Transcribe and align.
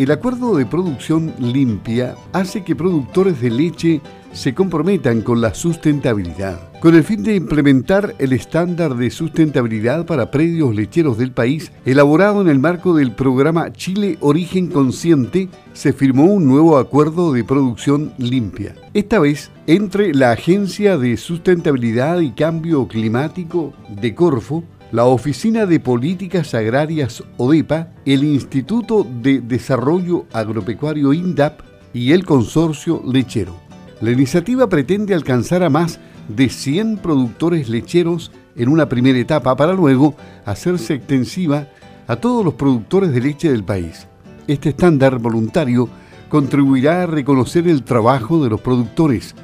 El 0.00 0.12
acuerdo 0.12 0.56
de 0.56 0.64
producción 0.64 1.34
limpia 1.38 2.14
hace 2.32 2.64
que 2.64 2.74
productores 2.74 3.38
de 3.42 3.50
leche 3.50 4.00
se 4.32 4.54
comprometan 4.54 5.20
con 5.20 5.42
la 5.42 5.52
sustentabilidad. 5.52 6.72
Con 6.80 6.94
el 6.94 7.04
fin 7.04 7.22
de 7.22 7.34
implementar 7.34 8.14
el 8.18 8.32
estándar 8.32 8.94
de 8.94 9.10
sustentabilidad 9.10 10.06
para 10.06 10.30
predios 10.30 10.74
lecheros 10.74 11.18
del 11.18 11.32
país, 11.32 11.70
elaborado 11.84 12.40
en 12.40 12.48
el 12.48 12.58
marco 12.58 12.94
del 12.96 13.14
programa 13.14 13.74
Chile 13.74 14.16
Origen 14.20 14.68
Consciente, 14.68 15.50
se 15.74 15.92
firmó 15.92 16.24
un 16.24 16.46
nuevo 16.46 16.78
acuerdo 16.78 17.34
de 17.34 17.44
producción 17.44 18.14
limpia. 18.16 18.74
Esta 18.94 19.18
vez 19.18 19.50
entre 19.66 20.14
la 20.14 20.32
Agencia 20.32 20.96
de 20.96 21.18
Sustentabilidad 21.18 22.20
y 22.20 22.30
Cambio 22.30 22.88
Climático 22.88 23.74
de 23.90 24.14
Corfo, 24.14 24.64
la 24.92 25.04
Oficina 25.04 25.66
de 25.66 25.78
Políticas 25.78 26.52
Agrarias 26.52 27.22
ODEPA, 27.36 27.90
el 28.04 28.24
Instituto 28.24 29.06
de 29.22 29.40
Desarrollo 29.40 30.26
Agropecuario 30.32 31.12
INDAP 31.12 31.60
y 31.94 32.10
el 32.12 32.24
Consorcio 32.24 33.00
Lechero. 33.06 33.54
La 34.00 34.10
iniciativa 34.10 34.68
pretende 34.68 35.14
alcanzar 35.14 35.62
a 35.62 35.70
más 35.70 36.00
de 36.28 36.48
100 36.48 36.98
productores 36.98 37.68
lecheros 37.68 38.32
en 38.56 38.68
una 38.68 38.88
primera 38.88 39.18
etapa 39.18 39.54
para 39.54 39.74
luego 39.74 40.16
hacerse 40.44 40.94
extensiva 40.94 41.68
a 42.08 42.16
todos 42.16 42.44
los 42.44 42.54
productores 42.54 43.12
de 43.12 43.20
leche 43.20 43.50
del 43.50 43.62
país. 43.62 44.08
Este 44.48 44.70
estándar 44.70 45.20
voluntario 45.20 45.88
contribuirá 46.28 47.04
a 47.04 47.06
reconocer 47.06 47.68
el 47.68 47.84
trabajo 47.84 48.42
de 48.42 48.50
los 48.50 48.60
productores, 48.60 49.36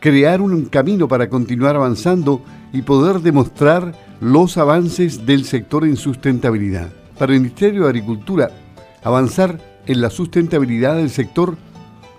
crear 0.00 0.40
un 0.40 0.64
camino 0.66 1.08
para 1.08 1.28
continuar 1.28 1.76
avanzando 1.76 2.42
y 2.72 2.82
poder 2.82 3.20
demostrar 3.20 3.94
los 4.24 4.56
avances 4.56 5.26
del 5.26 5.44
sector 5.44 5.84
en 5.84 5.98
sustentabilidad. 5.98 6.88
Para 7.18 7.34
el 7.34 7.40
Ministerio 7.40 7.82
de 7.82 7.88
Agricultura, 7.90 8.50
avanzar 9.02 9.60
en 9.84 10.00
la 10.00 10.08
sustentabilidad 10.08 10.96
del 10.96 11.10
sector 11.10 11.58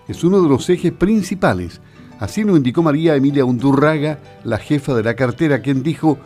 es 0.07 0.23
uno 0.23 0.39
de 0.39 0.47
los 0.47 0.69
ejes 0.69 0.91
principales. 0.91 1.81
Así 2.19 2.43
lo 2.43 2.55
indicó 2.55 2.83
María 2.83 3.15
Emilia 3.15 3.43
Undurraga, 3.43 4.19
la 4.43 4.59
jefa 4.59 4.93
de 4.93 5.01
la 5.01 5.15
cartera, 5.15 5.63
quien 5.63 5.81
dijo, 5.81 6.19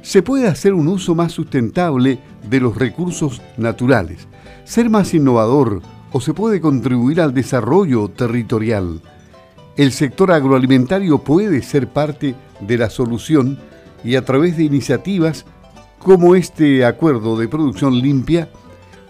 se 0.00 0.22
puede 0.22 0.48
hacer 0.48 0.72
un 0.72 0.88
uso 0.88 1.14
más 1.14 1.32
sustentable 1.32 2.18
de 2.48 2.60
los 2.60 2.74
recursos 2.74 3.42
naturales, 3.58 4.28
ser 4.64 4.88
más 4.88 5.12
innovador 5.12 5.82
o 6.12 6.20
se 6.22 6.32
puede 6.32 6.62
contribuir 6.62 7.20
al 7.20 7.34
desarrollo 7.34 8.08
territorial. 8.08 9.02
El 9.76 9.92
sector 9.92 10.32
agroalimentario 10.32 11.18
puede 11.18 11.60
ser 11.60 11.88
parte 11.88 12.34
de 12.60 12.78
la 12.78 12.88
solución 12.88 13.58
y 14.06 14.14
a 14.14 14.24
través 14.24 14.56
de 14.56 14.62
iniciativas 14.62 15.44
como 15.98 16.36
este 16.36 16.84
acuerdo 16.84 17.36
de 17.36 17.48
producción 17.48 17.98
limpia, 17.98 18.48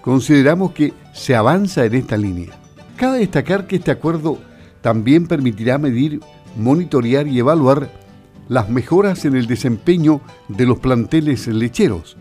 consideramos 0.01 0.73
que 0.73 0.95
se 1.13 1.35
avanza 1.35 1.85
en 1.85 1.95
esta 1.95 2.17
línea. 2.17 2.59
Cabe 2.97 3.19
destacar 3.19 3.67
que 3.67 3.77
este 3.77 3.91
acuerdo 3.91 4.39
también 4.81 5.27
permitirá 5.27 5.77
medir, 5.77 6.21
monitorear 6.57 7.29
y 7.29 7.39
evaluar 7.39 7.91
las 8.49 8.71
mejoras 8.71 9.27
en 9.27 9.37
el 9.37 9.47
desempeño 9.47 10.23
de 10.49 10.65
los 10.65 10.79
planteles 10.79 11.47
lecheros. 11.47 12.17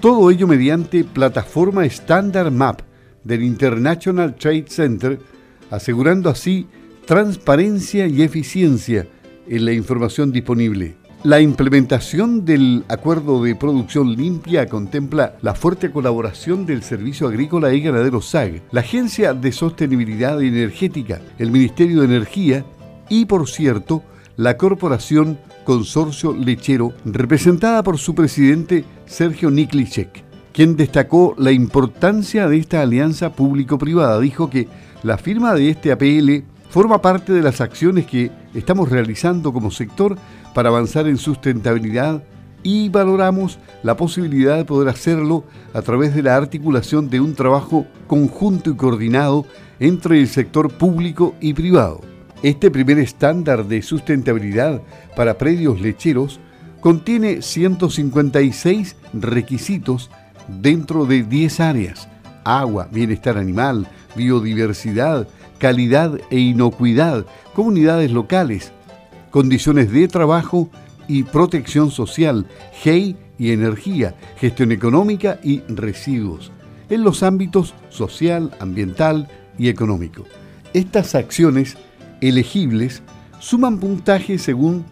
Todo 0.00 0.30
ello 0.30 0.46
mediante 0.46 1.02
plataforma 1.02 1.84
Standard 1.86 2.52
Map 2.52 2.82
del 3.24 3.42
International 3.42 4.36
Trade 4.36 4.66
Center, 4.68 5.18
asegurando 5.72 6.30
así 6.30 6.68
transparencia 7.04 8.06
y 8.06 8.22
eficiencia 8.22 9.08
en 9.48 9.64
la 9.64 9.72
información 9.72 10.30
disponible. 10.30 11.01
La 11.24 11.40
implementación 11.40 12.44
del 12.44 12.84
acuerdo 12.88 13.44
de 13.44 13.54
producción 13.54 14.16
limpia 14.16 14.66
contempla 14.66 15.36
la 15.40 15.54
fuerte 15.54 15.92
colaboración 15.92 16.66
del 16.66 16.82
Servicio 16.82 17.28
Agrícola 17.28 17.72
y 17.72 17.80
Ganadero 17.80 18.20
SAG, 18.20 18.62
la 18.72 18.80
Agencia 18.80 19.32
de 19.32 19.52
Sostenibilidad 19.52 20.42
Energética, 20.42 21.20
el 21.38 21.52
Ministerio 21.52 22.00
de 22.00 22.06
Energía 22.06 22.64
y, 23.08 23.26
por 23.26 23.48
cierto, 23.48 24.02
la 24.36 24.56
Corporación 24.56 25.38
Consorcio 25.62 26.32
Lechero, 26.32 26.92
representada 27.04 27.84
por 27.84 27.98
su 27.98 28.16
presidente 28.16 28.84
Sergio 29.06 29.48
Niklicek, 29.48 30.24
quien 30.52 30.74
destacó 30.74 31.36
la 31.38 31.52
importancia 31.52 32.48
de 32.48 32.58
esta 32.58 32.82
alianza 32.82 33.32
público-privada. 33.32 34.18
Dijo 34.18 34.50
que 34.50 34.66
la 35.04 35.18
firma 35.18 35.54
de 35.54 35.70
este 35.70 35.92
APL 35.92 36.42
forma 36.68 37.00
parte 37.00 37.32
de 37.32 37.42
las 37.42 37.60
acciones 37.60 38.06
que 38.06 38.41
estamos 38.54 38.90
realizando 38.90 39.52
como 39.52 39.70
sector 39.70 40.16
para 40.54 40.68
avanzar 40.68 41.06
en 41.08 41.16
sustentabilidad 41.16 42.22
y 42.62 42.88
valoramos 42.88 43.58
la 43.82 43.96
posibilidad 43.96 44.56
de 44.56 44.64
poder 44.64 44.88
hacerlo 44.88 45.44
a 45.74 45.82
través 45.82 46.14
de 46.14 46.22
la 46.22 46.36
articulación 46.36 47.10
de 47.10 47.20
un 47.20 47.34
trabajo 47.34 47.86
conjunto 48.06 48.70
y 48.70 48.76
coordinado 48.76 49.46
entre 49.80 50.20
el 50.20 50.28
sector 50.28 50.72
público 50.72 51.34
y 51.40 51.54
privado. 51.54 52.00
Este 52.42 52.70
primer 52.70 52.98
estándar 52.98 53.66
de 53.66 53.82
sustentabilidad 53.82 54.82
para 55.16 55.38
predios 55.38 55.80
lecheros 55.80 56.40
contiene 56.80 57.42
156 57.42 58.96
requisitos 59.12 60.10
dentro 60.48 61.06
de 61.06 61.22
10 61.22 61.60
áreas, 61.60 62.08
agua, 62.44 62.88
bienestar 62.90 63.38
animal, 63.38 63.86
biodiversidad, 64.16 65.28
calidad 65.62 66.18
e 66.30 66.40
inocuidad, 66.40 67.24
comunidades 67.54 68.10
locales, 68.10 68.72
condiciones 69.30 69.92
de 69.92 70.08
trabajo 70.08 70.68
y 71.06 71.22
protección 71.22 71.92
social, 71.92 72.48
GEI 72.82 73.16
y 73.38 73.52
energía, 73.52 74.16
gestión 74.38 74.72
económica 74.72 75.38
y 75.40 75.60
residuos, 75.68 76.50
en 76.90 77.04
los 77.04 77.22
ámbitos 77.22 77.74
social, 77.90 78.50
ambiental 78.58 79.28
y 79.56 79.68
económico. 79.68 80.24
Estas 80.74 81.14
acciones 81.14 81.76
elegibles 82.20 83.04
suman 83.38 83.78
puntaje 83.78 84.38
según 84.38 84.84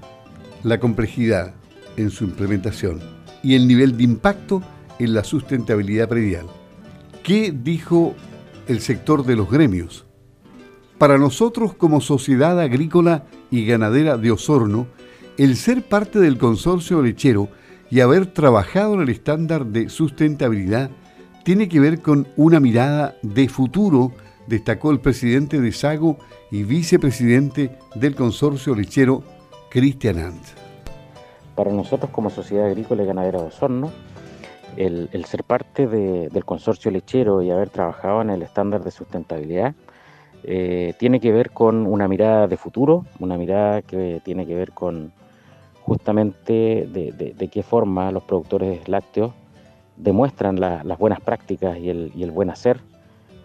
la 0.62 0.78
complejidad 0.78 1.52
en 1.96 2.10
su 2.10 2.22
implementación 2.22 3.00
y 3.42 3.56
el 3.56 3.66
nivel 3.66 3.96
de 3.96 4.04
impacto 4.04 4.62
en 5.00 5.14
la 5.14 5.24
sustentabilidad 5.24 6.08
predial. 6.08 6.46
¿Qué 7.24 7.52
dijo 7.52 8.14
el 8.68 8.78
sector 8.78 9.26
de 9.26 9.34
los 9.34 9.50
gremios? 9.50 10.06
Para 11.00 11.16
nosotros 11.16 11.72
como 11.72 12.02
sociedad 12.02 12.60
agrícola 12.60 13.24
y 13.50 13.64
ganadera 13.64 14.18
de 14.18 14.32
Osorno, 14.32 14.86
el 15.38 15.56
ser 15.56 15.88
parte 15.88 16.18
del 16.18 16.36
consorcio 16.36 17.00
lechero 17.00 17.48
y 17.88 18.00
haber 18.00 18.26
trabajado 18.26 18.92
en 18.92 19.00
el 19.00 19.08
estándar 19.08 19.64
de 19.64 19.88
sustentabilidad 19.88 20.90
tiene 21.42 21.70
que 21.70 21.80
ver 21.80 22.02
con 22.02 22.28
una 22.36 22.60
mirada 22.60 23.16
de 23.22 23.48
futuro, 23.48 24.12
destacó 24.46 24.90
el 24.90 25.00
presidente 25.00 25.58
de 25.58 25.72
Sago 25.72 26.18
y 26.50 26.64
vicepresidente 26.64 27.78
del 27.94 28.14
consorcio 28.14 28.74
lechero, 28.74 29.22
Cristian 29.70 30.18
Ant. 30.18 30.44
Para 31.54 31.72
nosotros 31.72 32.10
como 32.10 32.28
sociedad 32.28 32.66
agrícola 32.66 33.04
y 33.04 33.06
ganadera 33.06 33.40
de 33.40 33.46
Osorno, 33.46 33.90
el, 34.76 35.08
ser 35.24 35.44
parte 35.44 35.86
del 35.86 36.44
consorcio 36.44 36.90
lechero 36.90 37.40
y 37.40 37.50
haber 37.50 37.70
trabajado 37.70 38.20
en 38.20 38.28
el 38.28 38.42
estándar 38.42 38.84
de 38.84 38.90
sustentabilidad 38.90 39.74
eh, 40.44 40.94
tiene 40.98 41.20
que 41.20 41.32
ver 41.32 41.50
con 41.50 41.86
una 41.86 42.08
mirada 42.08 42.46
de 42.46 42.56
futuro, 42.56 43.04
una 43.18 43.36
mirada 43.36 43.82
que 43.82 44.20
tiene 44.24 44.46
que 44.46 44.54
ver 44.54 44.72
con 44.72 45.12
justamente 45.82 46.86
de, 46.88 47.48
qué 47.50 47.62
forma 47.62 48.12
los 48.12 48.22
productores 48.22 48.88
lácteos 48.88 49.32
demuestran 49.96 50.60
las 50.60 50.98
buenas 50.98 51.20
prácticas 51.20 51.78
y 51.78 51.90
el, 51.90 52.30
buen 52.30 52.48
hacer 52.48 52.80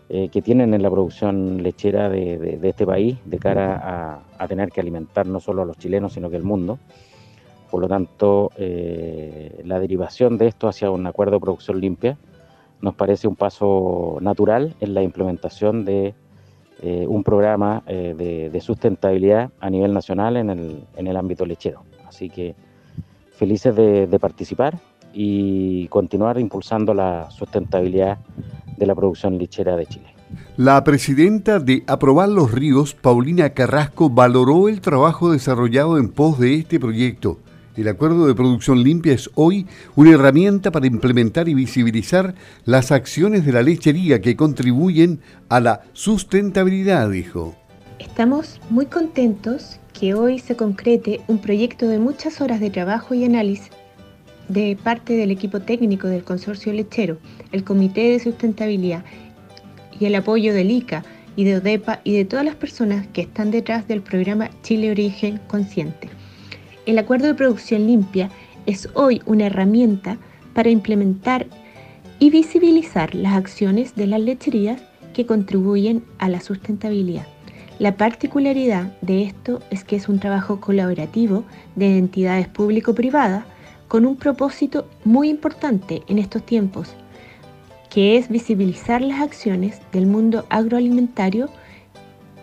eh, 0.09 0.29
que 0.29 0.41
tienen 0.41 0.73
en 0.73 0.84
la 0.84 0.89
producción 0.89 1.63
lechera 1.63 2.09
de, 2.09 2.59
este 2.63 2.85
país 2.85 3.17
de 3.25 3.39
cara 3.39 4.22
a, 4.38 4.47
tener 4.47 4.69
que 4.69 4.79
alimentar 4.79 5.25
no 5.25 5.39
solo 5.39 5.63
a 5.63 5.66
los 5.66 5.78
chilenos, 5.78 6.13
sino 6.13 6.29
que 6.29 6.38
el 6.38 6.44
mundo. 6.44 6.78
Por 7.72 7.81
lo 7.81 7.88
tanto, 7.88 8.51
eh, 8.57 9.61
la 9.66 9.79
derivación 9.79 10.38
de 10.38 10.47
esto 10.47 10.67
hacia 10.67 10.91
un 10.91 11.07
acuerdo 11.07 11.34
de 11.34 11.39
producción 11.41 11.81
limpia 11.81 12.17
nos 12.79 12.94
parece 12.94 13.28
un 13.28 13.35
paso 13.35 14.17
natural 14.22 14.75
en 14.79 14.93
la 14.93 15.02
implementación 15.02 15.84
de 15.84 16.14
eh, 16.81 17.05
un 17.07 17.23
programa 17.23 17.83
eh, 17.87 18.49
de, 18.51 18.61
sustentabilidad 18.61 19.49
a 19.59 19.69
nivel 19.69 19.93
nacional 19.93 20.37
en 20.37 20.49
el, 20.49 20.83
en 20.95 21.07
el 21.07 21.16
ámbito 21.16 21.45
lechero. 21.45 21.83
Así 22.07 22.29
que 22.29 22.55
felices 23.31 23.75
de, 23.75 24.07
de, 24.07 24.19
participar 24.19 24.77
y 25.13 25.87
continuar 25.87 26.39
impulsando 26.39 26.93
la 26.93 27.29
sustentabilidad 27.31 28.17
de 28.77 28.85
la 28.85 28.93
producción 28.93 29.37
lechera 29.37 29.75
de 29.75 29.85
Chile. 29.85 30.07
La 30.57 30.83
presidenta 30.83 31.59
de 31.59 31.83
Aprobar 31.87 32.29
los 32.29 32.51
Ríos, 32.51 32.93
Paulina 32.93 33.51
Carrasco, 33.51 34.09
valoró 34.09 34.67
el 34.67 34.81
trabajo 34.81 35.31
desarrollado 35.31 35.97
en 35.97 36.09
pos 36.09 36.39
de 36.39 36.55
este 36.55 36.79
proyecto 36.79 37.39
el 37.81 37.87
acuerdo 37.87 38.27
de 38.27 38.35
producción 38.35 38.83
limpia 38.83 39.13
es 39.13 39.29
hoy 39.35 39.67
una 39.95 40.11
herramienta 40.11 40.72
para 40.72 40.87
implementar 40.87 41.49
y 41.49 41.53
visibilizar 41.53 42.35
las 42.63 42.91
acciones 42.91 43.45
de 43.45 43.51
la 43.51 43.63
lechería 43.63 44.22
que 44.22 44.35
contribuyen 44.35 45.19
a 45.49 45.59
la 45.59 45.81
sustentabilidad, 45.93 47.09
dijo. 47.09 47.55
Estamos 47.99 48.59
muy 48.69 48.85
contentos 48.85 49.79
que 49.97 50.13
hoy 50.13 50.39
se 50.39 50.55
concrete 50.55 51.22
un 51.27 51.39
proyecto 51.39 51.87
de 51.87 51.99
muchas 51.99 52.41
horas 52.41 52.59
de 52.59 52.69
trabajo 52.69 53.13
y 53.13 53.25
análisis 53.25 53.72
de 54.47 54.78
parte 54.81 55.13
del 55.13 55.31
equipo 55.31 55.61
técnico 55.61 56.07
del 56.07 56.23
consorcio 56.23 56.71
lechero, 56.71 57.17
el 57.51 57.63
Comité 57.63 58.11
de 58.11 58.19
Sustentabilidad 58.19 59.03
y 59.99 60.05
el 60.05 60.16
apoyo 60.16 60.53
del 60.53 60.71
ICA 60.71 61.03
y 61.35 61.45
de 61.45 61.57
ODEPA 61.57 62.01
y 62.03 62.16
de 62.16 62.25
todas 62.25 62.45
las 62.45 62.55
personas 62.55 63.07
que 63.07 63.21
están 63.21 63.51
detrás 63.51 63.87
del 63.87 64.01
programa 64.01 64.49
Chile 64.61 64.91
Origen 64.91 65.39
Consciente. 65.47 66.09
El 66.85 66.99
acuerdo 66.99 67.26
de 67.26 67.34
producción 67.34 67.87
limpia 67.87 68.29
es 68.67 68.90
hoy 68.93 69.22
una 69.26 69.47
herramienta 69.47 70.17
para 70.53 70.70
implementar 70.70 71.47
y 72.20 72.29
visibilizar 72.29 73.16
las 73.16 73.34
acciones 73.34 73.96
de 73.96 74.05
las 74.05 74.22
lecherías 74.22 74.82
que 75.14 75.26
contribuyen 75.26 76.03
a 76.20 76.29
la 76.29 76.41
sustentabilidad. 76.41 77.26
La 77.79 77.97
particularidad 77.97 78.96
de 79.02 79.23
esto 79.23 79.61
es 79.72 79.84
que 79.84 79.96
es 79.96 80.08
un 80.08 80.20
trabajo 80.20 80.61
colaborativo 80.61 81.43
de 81.76 81.97
entidades 81.97 82.47
público-privadas 82.47 83.46
con 83.88 84.05
un 84.05 84.16
propósito 84.16 84.88
muy 85.03 85.29
importante 85.29 86.03
en 86.08 86.20
estos 86.20 86.46
tiempos, 86.46 86.93
que 87.90 88.17
es 88.17 88.29
visibilizar 88.29 89.02
las 89.02 89.22
acciones 89.22 89.81
del 89.91 90.05
mundo 90.05 90.46
agroalimentario 90.49 91.49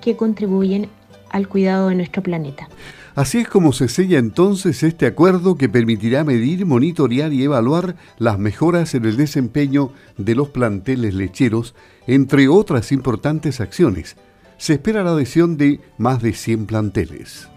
que 0.01 0.17
contribuyen 0.17 0.89
al 1.31 1.49
cuidado 1.49 1.89
de 1.89 1.95
nuestro 1.95 2.23
planeta. 2.23 2.69
Así 3.15 3.39
es 3.39 3.49
como 3.49 3.73
se 3.73 3.89
sella 3.89 4.19
entonces 4.19 4.83
este 4.83 5.05
acuerdo 5.05 5.57
que 5.57 5.69
permitirá 5.69 6.25
medir, 6.25 6.65
monitorear 6.65 7.33
y 7.33 7.43
evaluar 7.43 7.97
las 8.19 8.39
mejoras 8.39 8.95
en 8.95 9.05
el 9.05 9.19
desempeño 9.19 9.93
de 10.17 10.35
los 10.35 10.49
planteles 10.49 11.15
lecheros, 11.15 11.75
entre 12.07 12.49
otras 12.49 12.91
importantes 12.91 13.61
acciones. 13.61 14.17
Se 14.57 14.75
espera 14.75 15.03
la 15.03 15.11
adhesión 15.11 15.59
de 15.59 15.81
más 15.99 16.23
de 16.23 16.33
100 16.33 16.67
planteles. 16.67 17.49